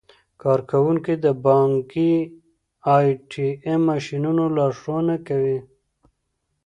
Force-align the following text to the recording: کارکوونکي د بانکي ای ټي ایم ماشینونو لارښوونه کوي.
کارکوونکي 0.41 1.13
د 1.23 1.27
بانکي 1.45 2.13
ای 2.95 3.07
ټي 3.29 3.47
ایم 3.65 3.81
ماشینونو 3.89 4.43
لارښوونه 4.57 5.15
کوي. 5.27 5.59